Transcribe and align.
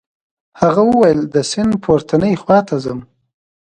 هغه 0.61 0.81
وویل 0.89 1.19
د 1.33 1.35
سیند 1.51 1.73
پورتنۍ 1.83 2.33
خواته 2.41 2.75
ځم. 2.83 2.99